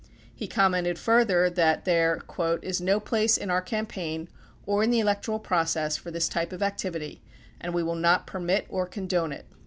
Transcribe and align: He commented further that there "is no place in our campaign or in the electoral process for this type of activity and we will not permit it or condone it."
He 0.33 0.47
commented 0.47 0.97
further 0.97 1.47
that 1.47 1.85
there 1.85 2.23
"is 2.63 2.81
no 2.81 2.99
place 2.99 3.37
in 3.37 3.51
our 3.51 3.61
campaign 3.61 4.29
or 4.65 4.81
in 4.81 4.89
the 4.89 4.97
electoral 4.99 5.37
process 5.37 5.95
for 5.95 6.09
this 6.09 6.27
type 6.27 6.51
of 6.51 6.63
activity 6.63 7.21
and 7.59 7.71
we 7.71 7.83
will 7.83 7.93
not 7.93 8.25
permit 8.25 8.61
it 8.63 8.67
or 8.71 8.87
condone 8.87 9.31
it." 9.31 9.45